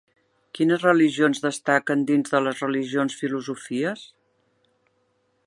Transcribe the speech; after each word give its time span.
Quines 0.59 0.85
religions 0.85 1.43
destaquen 1.43 2.01
dins 2.13 2.33
de 2.37 2.41
les 2.47 2.65
religions-filosofies? 2.65 4.09